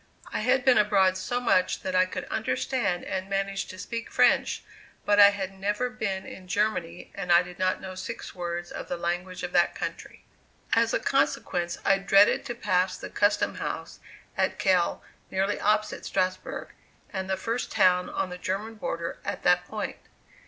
I 0.33 0.39
had 0.39 0.65
been 0.65 0.79
abroad 0.79 1.15
so 1.15 1.39
much 1.39 1.81
that 1.83 1.93
I 1.93 2.07
could 2.07 2.23
understand 2.23 3.03
and 3.05 3.29
manage 3.29 3.67
to 3.67 3.77
speak 3.77 4.09
French, 4.09 4.63
but 5.05 5.19
I 5.19 5.29
had 5.29 5.53
never 5.59 5.91
been 5.91 6.25
in 6.25 6.47
Germany 6.47 7.11
and 7.13 7.31
I 7.31 7.43
did 7.43 7.59
not 7.59 7.79
know 7.79 7.93
six 7.93 8.33
words 8.33 8.71
of 8.71 8.87
the 8.87 8.97
language 8.97 9.43
of 9.43 9.51
that 9.51 9.75
country. 9.75 10.25
As 10.73 10.91
a 10.91 10.99
consequence, 10.99 11.77
I 11.85 11.99
dreaded 11.99 12.45
to 12.45 12.55
pass 12.55 12.97
the 12.97 13.11
custom 13.11 13.53
house 13.61 13.99
at 14.35 14.57
Kehl, 14.57 15.03
nearly 15.29 15.59
opposite 15.59 16.03
Strasbourg, 16.03 16.69
and 17.13 17.29
the 17.29 17.37
first 17.37 17.71
town 17.71 18.09
on 18.09 18.31
the 18.31 18.39
German 18.39 18.73
border 18.77 19.19
at 19.23 19.43
that 19.43 19.65
point. 19.67 19.97